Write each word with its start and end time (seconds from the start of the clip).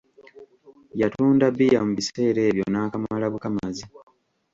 Yatunda 1.01 1.45
bbiya 1.53 1.79
mu 1.85 1.91
biseera 1.99 2.39
ebyo 2.49 2.65
n'akamala 2.69 3.25
bukamazi. 3.33 3.83